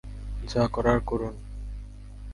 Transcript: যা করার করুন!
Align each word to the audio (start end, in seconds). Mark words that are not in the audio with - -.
যা 0.43 0.63
করার 0.67 0.99
করুন! 0.99 1.33